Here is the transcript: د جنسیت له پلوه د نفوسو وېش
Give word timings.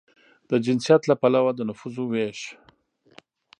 د 0.49 0.51
جنسیت 0.65 1.01
له 1.07 1.15
پلوه 1.21 1.51
د 1.55 1.59
نفوسو 1.69 2.03
وېش 2.11 2.39